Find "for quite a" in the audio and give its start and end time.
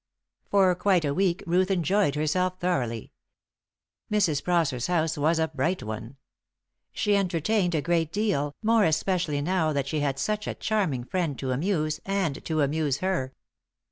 0.49-1.13